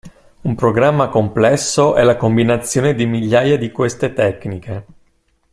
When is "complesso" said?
1.09-1.93